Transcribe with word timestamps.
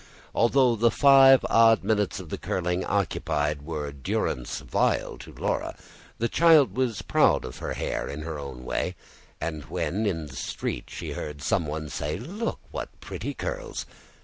Although 0.33 0.77
the 0.77 0.89
five 0.89 1.45
odd 1.47 1.83
minutes 1.83 2.17
the 2.17 2.39
curling 2.39 2.83
occupied 2.83 3.61
were 3.61 3.91
durance 3.91 4.61
vile 4.61 5.15
to 5.19 5.31
Laura, 5.31 5.75
the 6.17 6.27
child 6.27 6.75
was 6.75 7.03
proud 7.03 7.45
of 7.45 7.59
her 7.59 7.73
hair 7.75 8.07
in 8.09 8.23
her 8.23 8.39
own 8.39 8.65
way; 8.65 8.95
and 9.39 9.65
when 9.65 10.07
in 10.07 10.25
the 10.25 10.35
street 10.35 10.85
she 10.87 11.11
heard 11.11 11.43
some 11.43 11.67
one 11.67 11.87
say: 11.87 12.17
"Look 12.17 12.59
what 12.71 12.89
pretty 12.99 13.35
curls!" 13.35 13.85